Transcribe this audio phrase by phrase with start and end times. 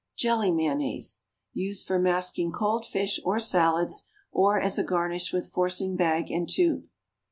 [0.17, 1.21] =Jelly Mayonnaise.=
[1.55, 6.49] (_Used for masking cold fish or salads, or as a garnish with forcing bag and
[6.49, 6.85] tube.